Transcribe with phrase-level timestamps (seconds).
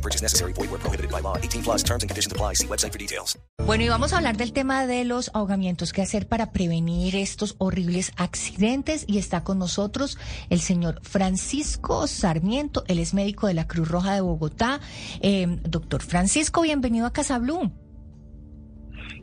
[0.00, 0.54] No purchase necessary.
[0.54, 1.36] Void where prohibited by law.
[1.36, 2.54] 18 plus terms and conditions apply.
[2.54, 3.38] See website for details.
[3.66, 5.92] Bueno, y vamos a hablar del tema de los ahogamientos.
[5.92, 9.04] ¿Qué hacer para prevenir estos horribles accidentes?
[9.06, 10.16] Y está con nosotros
[10.48, 12.82] el señor Francisco Sarmiento.
[12.88, 14.80] Él es médico de la Cruz Roja de Bogotá.
[15.20, 17.70] Eh, doctor Francisco, bienvenido a Casa Blue.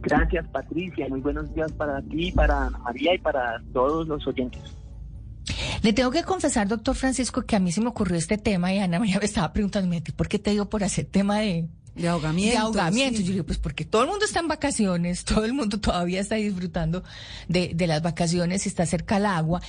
[0.01, 1.07] Gracias, Patricia.
[1.09, 4.61] Muy buenos días para ti, para María y para todos los oyentes.
[5.81, 8.79] Le tengo que confesar, doctor Francisco, que a mí se me ocurrió este tema y
[8.79, 12.51] Ana María me estaba preguntando, ¿por qué te dio por hacer tema de, de ahogamiento?
[12.51, 13.17] De ahogamiento.
[13.19, 13.23] sí.
[13.23, 16.35] Yo digo, pues porque todo el mundo está en vacaciones, todo el mundo todavía está
[16.35, 17.03] disfrutando
[17.47, 19.61] de, de las vacaciones y está cerca al agua.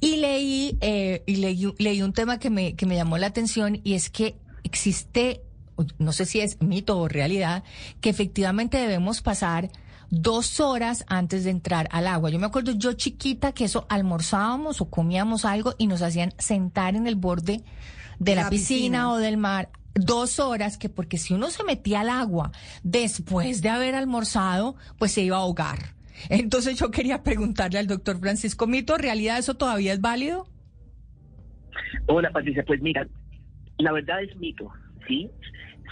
[0.00, 3.80] Y leí, eh, y leí, leí un tema que me, que me llamó la atención
[3.82, 5.42] y es que existe,
[5.98, 7.62] no sé si es mito o realidad,
[8.00, 9.70] que efectivamente debemos pasar
[10.10, 12.30] dos horas antes de entrar al agua.
[12.30, 16.94] Yo me acuerdo yo chiquita que eso almorzábamos o comíamos algo y nos hacían sentar
[16.96, 17.62] en el borde
[18.18, 19.12] de la, La piscina, piscina.
[19.12, 23.70] o del mar dos horas que porque si uno se metía al agua después de
[23.70, 25.94] haber almorzado, pues se iba a ahogar.
[26.28, 30.48] Entonces yo quería preguntarle al doctor Francisco Mito, ¿realidad eso todavía es válido?
[32.06, 32.64] Hola, Patricia.
[32.66, 33.06] Pues mira,
[33.78, 34.70] la verdad es mito,
[35.06, 35.30] ¿sí?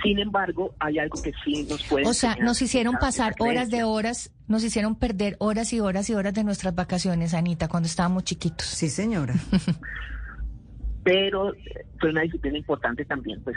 [0.03, 2.07] Sin embargo, hay algo que sí nos puede...
[2.07, 6.15] O sea, nos hicieron pasar horas de horas, nos hicieron perder horas y horas y
[6.15, 8.67] horas de nuestras vacaciones, Anita, cuando estábamos chiquitos.
[8.67, 9.35] Sí, señora.
[11.05, 13.57] Pero eh, fue una disciplina importante también, pues.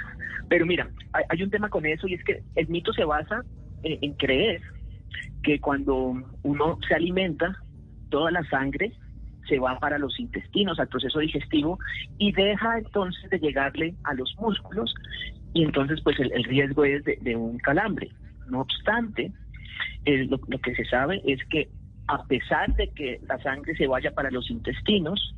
[0.50, 3.44] Pero mira, hay, hay un tema con eso y es que el mito se basa
[3.84, 4.62] en, en creer
[5.44, 7.56] que cuando uno se alimenta,
[8.10, 8.94] toda la sangre
[9.48, 11.80] se va para los intestinos, al proceso digestivo,
[12.18, 14.94] y deja entonces de llegarle a los músculos,
[15.54, 18.12] y entonces pues el, el riesgo es de, de un calambre.
[18.48, 19.32] No obstante,
[20.06, 21.70] eh, lo, lo que se sabe es que
[22.08, 25.36] a pesar de que la sangre se vaya para los intestinos,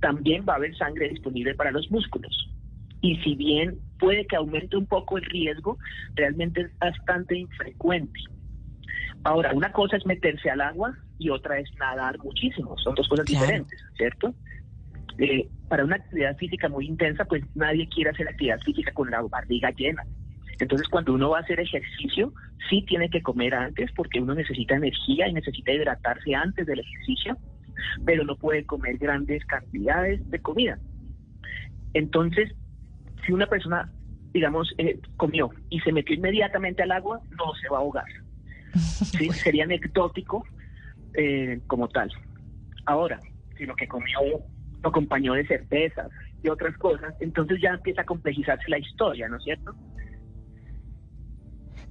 [0.00, 2.50] también va a haber sangre disponible para los músculos.
[3.00, 5.78] Y si bien puede que aumente un poco el riesgo,
[6.14, 8.20] realmente es bastante infrecuente.
[9.22, 12.76] Ahora, una cosa es meterse al agua y otra es nadar muchísimo.
[12.78, 13.40] Son dos cosas Claro.
[13.46, 14.34] diferentes, ¿cierto?
[15.18, 19.22] Eh, para una actividad física muy intensa, pues nadie quiere hacer actividad física con la
[19.22, 20.04] barriga llena.
[20.60, 22.32] Entonces, cuando uno va a hacer ejercicio,
[22.68, 27.36] sí tiene que comer antes porque uno necesita energía y necesita hidratarse antes del ejercicio,
[28.04, 30.78] pero no puede comer grandes cantidades de comida.
[31.92, 32.52] Entonces,
[33.26, 33.90] si una persona,
[34.32, 38.06] digamos, eh, comió y se metió inmediatamente al agua, no se va a ahogar.
[38.74, 39.30] ¿sí?
[39.30, 40.44] Sería anecdótico
[41.14, 42.10] eh, como tal.
[42.86, 43.20] Ahora,
[43.56, 44.20] si lo que comió
[44.84, 46.10] lo acompañó de cervezas
[46.42, 49.74] y otras cosas, entonces ya empieza a complejizarse la historia, ¿no es cierto?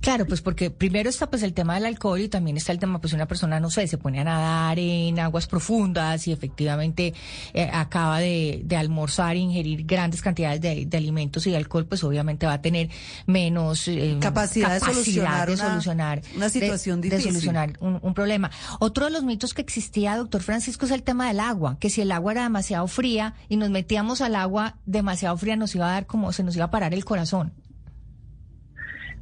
[0.03, 2.99] Claro, pues porque primero está pues el tema del alcohol y también está el tema
[2.99, 7.13] pues una persona, no sé, se pone a nadar en aguas profundas y efectivamente
[7.53, 11.85] eh, acaba de, de almorzar e ingerir grandes cantidades de, de alimentos y de alcohol,
[11.85, 12.89] pues obviamente va a tener
[13.27, 17.31] menos eh, Capacidad de solucionar de una- solucionar una de- situación de, difícil.
[17.31, 18.51] solucionar un, un problema.
[18.79, 22.01] Otro de los mitos que existía, doctor Francisco, es el tema del agua, que si
[22.01, 25.93] el agua era demasiado fría y nos metíamos al agua demasiado fría nos iba a
[25.93, 27.53] dar como se nos iba a parar el corazón.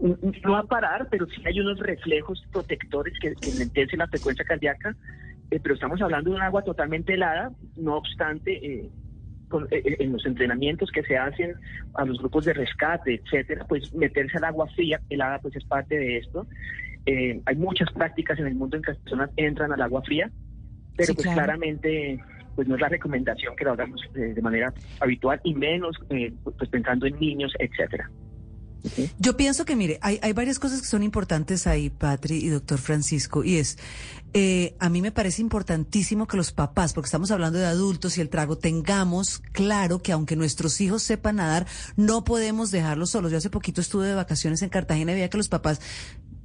[0.01, 4.43] No va a parar, pero sí hay unos reflejos protectores que, que enlentecen la frecuencia
[4.45, 4.95] cardíaca,
[5.51, 8.89] eh, pero estamos hablando de un agua totalmente helada, no obstante, eh,
[9.47, 11.55] con- eh, en los entrenamientos que se hacen
[11.93, 15.97] a los grupos de rescate, etcétera, pues meterse al agua fría, helada, pues es parte
[15.97, 16.47] de esto.
[17.05, 20.31] Hay muchas prácticas en el mundo en que las personas entran al agua fría,
[20.95, 21.41] pero Sí, pues claro.
[21.41, 22.19] claramente
[22.55, 26.69] pues no es la recomendación que lo hagamos de manera habitual y menos eh, pues
[26.69, 28.09] pensando en niños, etcétera.
[29.19, 32.79] Yo pienso que, mire, hay, hay varias cosas que son importantes ahí, Patri y doctor
[32.79, 33.77] Francisco, y es,
[34.33, 38.21] eh, a mí me parece importantísimo que los papás, porque estamos hablando de adultos y
[38.21, 43.31] el trago, tengamos claro que aunque nuestros hijos sepan nadar, no podemos dejarlos solos.
[43.31, 45.81] Yo hace poquito estuve de vacaciones en Cartagena y veía que los papás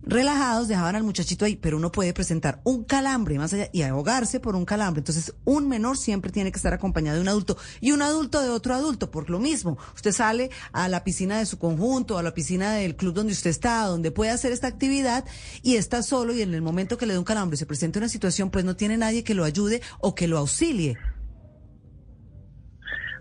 [0.07, 4.41] relajados dejaban al muchachito ahí, pero uno puede presentar un calambre más allá y ahogarse
[4.41, 5.01] por un calambre.
[5.01, 8.49] Entonces, un menor siempre tiene que estar acompañado de un adulto y un adulto de
[8.49, 9.77] otro adulto, por lo mismo.
[9.95, 13.51] Usted sale a la piscina de su conjunto, a la piscina del club donde usted
[13.51, 15.25] está, donde puede hacer esta actividad
[15.63, 17.99] y está solo y en el momento que le da un calambre y se presenta
[17.99, 20.97] una situación, pues no tiene nadie que lo ayude o que lo auxilie.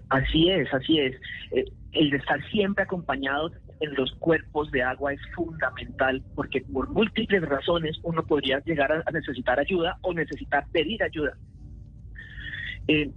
[0.10, 1.16] Así es, así es.
[1.52, 6.90] Eh, el de estar siempre acompañado en los cuerpos de agua es fundamental porque por
[6.90, 11.38] múltiples razones uno podría llegar a, necesitar ayuda o necesitar pedir ayuda.
[12.88, 13.12] Eh,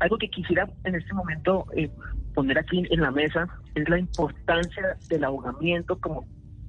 [0.00, 1.90] algo que quisiera en este momento eh,
[2.34, 6.26] poner aquí en la mesa es la importancia del ahogamiento como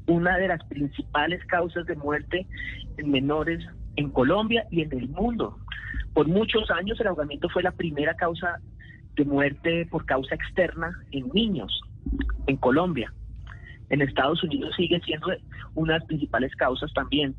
[0.08, 2.48] una de las principales causas de muerte
[2.98, 3.64] en menores
[3.96, 5.58] en Colombia y en el mundo.
[6.14, 8.60] Por muchos años el ahogamiento fue la primera causa
[9.16, 11.82] de muerte por causa externa en niños
[12.48, 13.14] en Colombia.
[13.90, 15.28] En Estados Unidos sigue siendo
[15.76, 17.36] una de las principales causas también.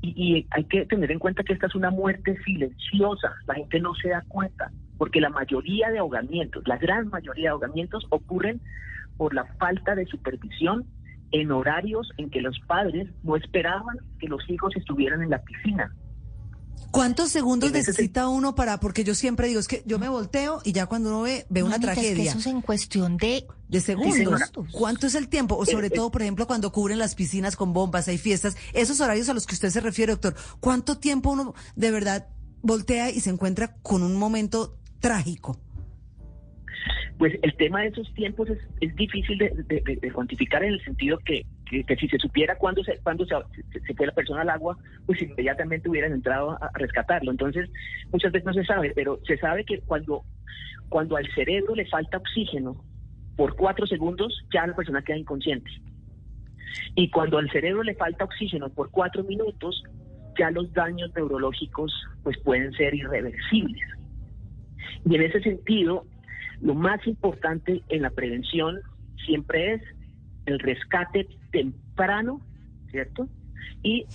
[0.00, 3.94] Y, hay que tener en cuenta que esta es una muerte silenciosa, la gente no
[3.94, 8.60] se da cuenta, porque la mayoría de ahogamientos, la gran mayoría de ahogamientos ocurren
[9.16, 10.84] por la falta de supervisión
[11.30, 15.90] en horarios en que los padres no esperaban que los hijos estuvieran en la piscina.
[16.90, 18.78] ¿Cuántos segundos necesita uno para.?
[18.78, 21.64] Porque yo siempre digo, es que yo me volteo y ya cuando uno ve, ve
[21.64, 22.30] una tragedia.
[22.30, 23.46] eso es en cuestión de.
[23.68, 24.52] De segundos.
[24.70, 25.56] ¿Cuánto es el tiempo?
[25.56, 25.96] O sobre eh, eh.
[25.96, 28.56] todo, por ejemplo, cuando cubren las piscinas con bombas, hay fiestas.
[28.72, 30.36] Esos horarios a los que usted se refiere, doctor.
[30.60, 32.28] ¿Cuánto tiempo uno de verdad
[32.62, 35.58] voltea y se encuentra con un momento trágico?
[37.18, 41.44] Pues el tema de esos tiempos es, es difícil de, cuantificar en el sentido que,
[41.64, 43.34] que, si se supiera cuándo, se, cuándo se,
[43.80, 44.76] se, fue la persona al agua,
[45.06, 47.30] pues inmediatamente hubieran entrado a, rescatarlo.
[47.30, 47.70] Entonces,
[48.12, 50.24] muchas veces no se sabe, pero se sabe que cuando,
[50.88, 52.84] cuando al cerebro le falta oxígeno
[53.36, 55.70] por cuatro segundos, ya la persona queda inconsciente.
[56.94, 59.82] Y cuando al cerebro le falta oxígeno por cuatro minutos,
[60.38, 63.82] ya los daños neurológicos pues pueden ser irreversibles.
[65.04, 66.06] Y en ese sentido,
[66.60, 68.80] lo más importante en la prevención
[69.24, 69.82] siempre es
[70.46, 72.40] el rescate temprano,
[72.90, 73.28] ¿cierto?
[73.82, 74.06] Y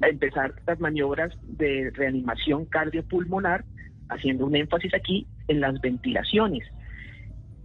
[0.00, 3.64] empezar las maniobras de reanimación cardiopulmonar,
[4.08, 6.64] haciendo un énfasis aquí en las ventilaciones,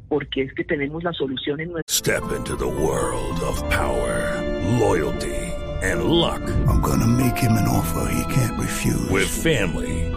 [0.07, 1.93] porque es que tenemos la solución en nuestro...
[1.93, 4.41] Step into the world of power,
[4.79, 5.47] loyalty
[5.81, 6.41] and luck.
[6.67, 9.09] I'm gonna make him an offer he can't refuse.
[9.09, 10.16] With family.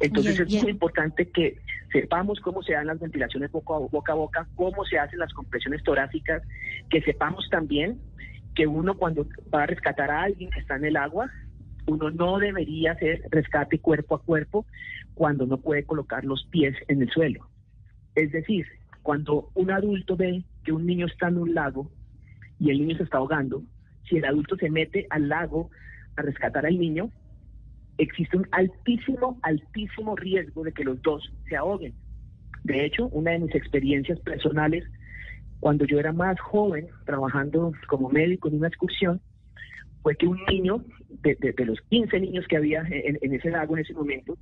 [0.00, 1.58] Entonces es muy importante que
[1.92, 5.32] sepamos cómo se dan las ventilaciones boca a, boca a boca, cómo se hacen las
[5.32, 6.42] compresiones torácicas,
[6.90, 8.00] que sepamos también
[8.54, 11.30] que uno cuando va a rescatar a alguien que está en el agua,
[11.86, 14.66] uno no debería hacer rescate cuerpo a cuerpo
[15.14, 17.48] cuando no puede colocar los pies en el suelo.
[18.14, 18.66] Es decir,
[19.02, 21.90] cuando un adulto ve que un niño está en un lago
[22.58, 23.62] y el niño se está ahogando,
[24.08, 25.70] si el adulto se mete al lago
[26.16, 27.10] a rescatar al niño,
[28.00, 31.94] existe un altísimo, altísimo riesgo de que los dos se ahoguen.
[32.64, 34.84] De hecho, una de mis experiencias personales,
[35.60, 39.20] cuando yo era más joven, trabajando como médico en una excursión,
[40.02, 40.82] fue que un niño,
[41.22, 44.36] de, los 15 niños que había en, ese lago en ese momento,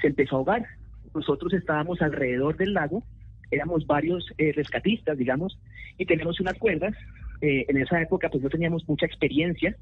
[0.00, 0.66] se empezó a ahogar.
[1.14, 3.02] Nosotros estábamos alrededor del lago,
[3.50, 5.58] éramos varios eh, rescatistas, digamos,
[5.96, 6.94] y tenemos unas cuerdas.
[7.40, 9.76] Eh, en esa época, pues no teníamos mucha experiencia.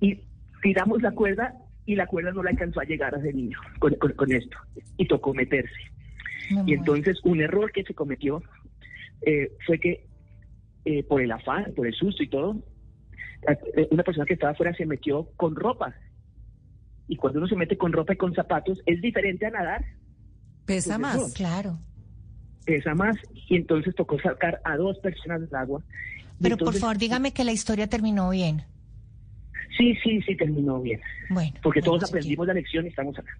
[0.00, 0.20] Y
[0.62, 1.54] tiramos la cuerda
[1.86, 4.56] y la cuerda no la alcanzó a llegar a ese niño con, esto
[4.96, 5.80] y tocó meterse.
[6.66, 8.42] y entonces un error que se cometió
[9.22, 10.06] eh, fue que
[10.84, 12.56] eh, por el afán, por el susto y todo,
[13.76, 15.94] eh, una persona que estaba afuera se metió con ropa.
[17.08, 19.84] Y cuando uno se mete con ropa y con zapatos, es diferente a nadar.
[20.64, 21.78] Pesa más, claro.
[22.64, 23.16] Pesa más.
[23.48, 25.82] Y entonces tocó sacar a dos personas del agua.
[26.40, 28.64] Pero por favor, dígame que la historia terminó bien.
[29.76, 31.00] Sí, sí, sí, terminó bien.
[31.28, 31.52] Bueno.
[31.62, 33.30] Porque todos aprendimos la lección y estamos acá.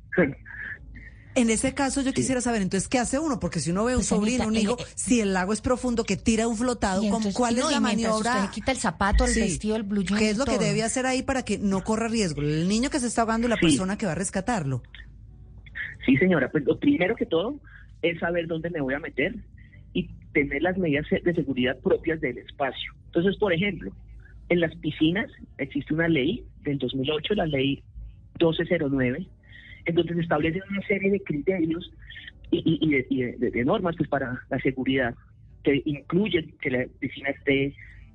[1.36, 3.38] En ese caso yo quisiera saber, entonces, ¿qué hace uno?
[3.38, 6.16] Porque si uno ve un pues, sobrino, un hijo, si el lago es profundo, que
[6.16, 7.02] tira un flotado,
[7.34, 8.36] ¿cuál es la maniobra?
[8.36, 11.22] Usted quita el zapato, el vestido, el blue ¿Qué es lo que debe hacer ahí
[11.22, 12.42] para que no corra riesgo?
[12.42, 14.82] El niño que se está ahogando, la persona que va a rescatarlo.
[16.04, 17.60] Sí, señora, pues lo primero que todo
[18.02, 19.36] es saber dónde me voy a meter
[19.92, 22.92] y tener las medidas de seguridad propias del espacio.
[23.06, 23.92] Entonces, por ejemplo,
[24.50, 27.82] en las piscinas existe una ley del 2008, la ley
[28.40, 29.26] 1209,
[29.86, 31.90] en donde se establecen una serie de criterios
[32.50, 35.14] y, de, normas pues, para la seguridad,
[35.62, 37.74] que incluyen que la piscina esté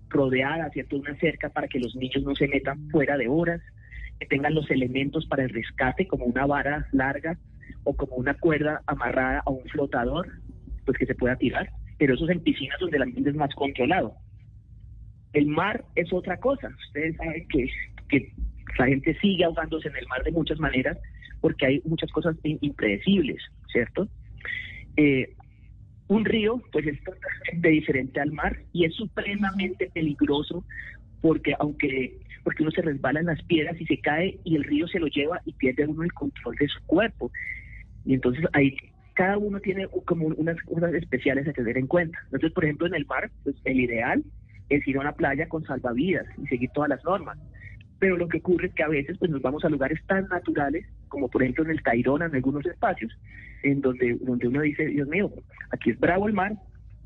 [0.09, 3.61] rodeada, ¿cierto?, una cerca para que los niños no se metan fuera de horas,
[4.19, 7.37] que tengan los elementos para el rescate, como una vara larga
[7.85, 10.27] o como una cuerda amarrada a un flotador,
[10.85, 11.69] pues que se pueda tirar.
[11.97, 14.17] Pero eso es en piscinas donde el ambiente es más controlado.
[15.35, 16.69] El mar es otra cosa.
[16.87, 17.69] Ustedes saben que,
[18.79, 20.97] la gente sigue ahogándose en el mar de muchas maneras
[21.41, 24.07] porque hay muchas cosas impredecibles, ¿cierto?
[24.95, 25.33] Eh,
[26.07, 30.63] un río, pues es totalmente diferente al mar y es supremamente peligroso
[31.21, 34.87] porque aunque porque uno se resbala en las piedras y se cae y el río
[34.87, 37.31] se lo lleva y pierde uno el control de su cuerpo.
[38.05, 38.77] Y entonces ahí
[39.15, 42.19] cada uno tiene como unas cosas especiales a tener en cuenta.
[42.25, 44.23] Entonces, por ejemplo, en el mar, pues el ideal
[44.69, 47.37] es ir a una playa con salvavidas y seguir todas las normas.
[47.99, 50.85] Pero lo que ocurre es que a veces pues nos vamos a lugares tan naturales,
[51.07, 53.17] como por ejemplo en el Tairona, en algunos espacios,
[53.63, 55.31] en donde, donde uno dice, Dios mío,
[55.71, 56.53] aquí es bravo el mar,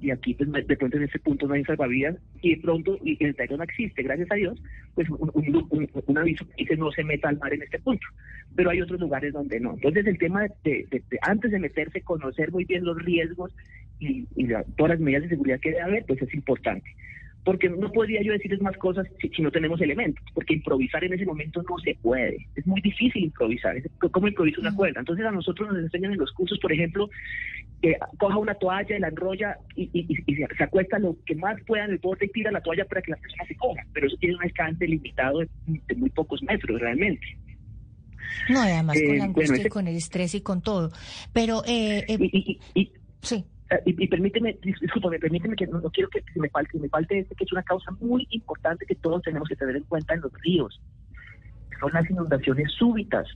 [0.01, 3.21] y aquí pues, de pronto en ese punto no hay salvavidas y de pronto y
[3.23, 4.61] el no existe, gracias a Dios,
[4.95, 8.07] pues un, aviso que dice no se meta al mar en este punto,
[8.55, 9.73] pero hay otros lugares donde no.
[9.73, 10.87] Entonces el tema de,
[11.21, 13.53] antes de meterse, conocer muy bien los riesgos
[13.99, 14.25] y,
[14.77, 16.89] todas las medidas de seguridad que debe haber, pues es importante
[17.43, 21.25] porque no podría yo decirles más cosas si, no tenemos elementos, porque improvisar en ese
[21.25, 24.99] momento no se puede, es muy difícil improvisar, es como improvisar una cuerda.
[24.99, 27.09] Entonces a nosotros nos enseñan en los cursos, por ejemplo,
[27.81, 31.91] que coja una toalla, la enrolla y, y, se, acuesta lo que más pueda en
[31.91, 34.35] el borde y tira la toalla para que la persona se coja, pero eso tiene
[34.35, 37.25] un alcance limitado de, muy pocos metros realmente.
[38.49, 40.91] No, además con la eh, angustia con el estrés y con todo.
[41.33, 42.91] Pero, eh, eh
[43.21, 43.45] sí.
[43.69, 47.43] Eh, y, permíteme, discúlpame, permíteme que no, quiero que, me falte, me falte este, que
[47.43, 50.81] es una causa muy importante que todos tenemos que tener en cuenta en los ríos.
[51.79, 53.27] Son las inundaciones súbitas.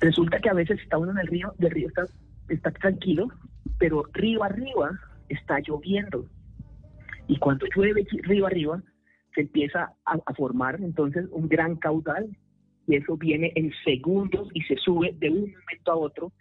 [0.00, 2.04] Resulta que a veces está uno en el río, el río está,
[2.48, 3.28] está tranquilo,
[3.78, 6.26] pero río arriba está lloviendo.
[7.28, 8.82] Y cuando llueve río arriba,
[9.34, 12.36] se empieza a, a formar entonces un gran caudal
[12.86, 16.32] y eso viene en segundos y se sube de un momento a otro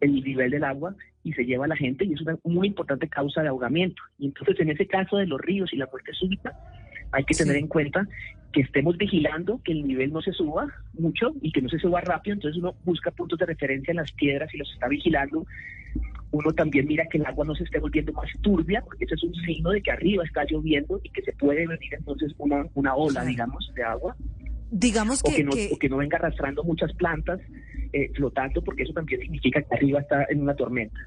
[0.00, 0.94] el nivel del agua
[1.24, 4.02] y se lleva a la gente y es una muy importante causa de ahogamiento.
[4.18, 6.52] Y entonces en ese caso de los ríos y la muerte súbita,
[7.10, 8.06] hay que tener en cuenta
[8.52, 12.00] que estemos vigilando que el nivel no se suba mucho y que no se suba
[12.00, 15.44] rápido, entonces uno busca puntos de referencia en las piedras y los está vigilando.
[16.30, 19.22] Uno también mira que el agua no se esté volviendo más turbia, porque eso es
[19.22, 22.94] un signo de que arriba está lloviendo y que se puede venir entonces una, una
[22.94, 24.16] ola, digamos, de agua.
[24.70, 27.40] Digamos que, no, o que no venga arrastrando muchas plantas
[27.92, 30.98] eh, flotando, porque eso también significa que arriba está en una tormenta.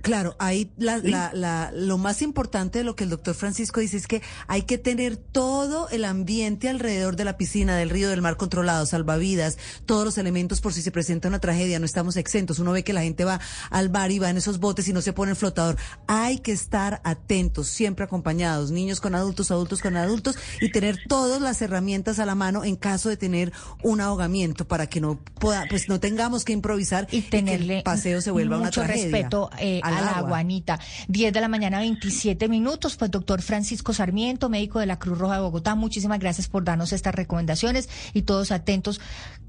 [0.00, 3.96] Claro, ahí la, la, la, lo más importante de lo que el doctor Francisco dice
[3.96, 8.22] es que hay que tener todo el ambiente alrededor de la piscina, del río, del
[8.22, 12.58] mar controlado, salvavidas, todos los elementos por si se presenta una tragedia, no estamos exentos.
[12.58, 15.00] Uno ve que la gente va al bar y va en esos botes y no
[15.00, 15.76] se pone el flotador.
[16.06, 21.40] Hay que estar atentos, siempre acompañados, niños con adultos, adultos con adultos y tener todas
[21.40, 25.66] las herramientas a la mano en caso de tener un ahogamiento para que no pueda,
[25.68, 29.04] pues no tengamos que improvisar y, tenerle el paseo se vuelva una tragedia.
[29.04, 30.78] respeto eh, a la aguanita.
[31.08, 32.96] 10 de la mañana, 27 minutos.
[32.96, 36.92] Pues doctor Francisco Sarmiento, médico de la Cruz Roja de Bogotá, muchísimas gracias por darnos
[36.92, 39.00] estas recomendaciones y todos atentos